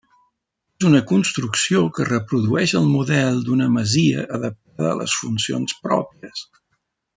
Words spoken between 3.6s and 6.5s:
masia adaptada a les funcions pròpies.